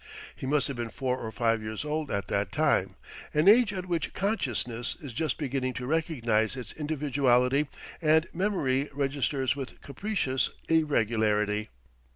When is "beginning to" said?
5.37-5.85